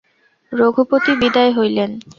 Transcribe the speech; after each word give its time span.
রঘুপতি 0.51 1.11
বিদায় 1.21 1.51
হইলেন। 1.57 1.91